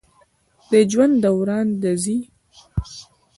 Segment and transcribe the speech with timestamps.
[0.69, 2.17] د ژوند دوران د زی